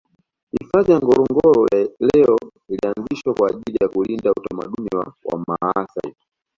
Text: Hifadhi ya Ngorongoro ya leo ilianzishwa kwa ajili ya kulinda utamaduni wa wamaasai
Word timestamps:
Hifadhi 0.51 0.91
ya 0.91 0.99
Ngorongoro 0.99 1.65
ya 1.71 1.87
leo 2.13 2.37
ilianzishwa 2.69 3.33
kwa 3.33 3.49
ajili 3.49 3.77
ya 3.81 3.87
kulinda 3.89 4.31
utamaduni 4.31 4.89
wa 4.95 5.13
wamaasai 5.25 6.15